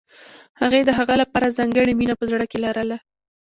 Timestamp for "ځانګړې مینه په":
1.57-2.25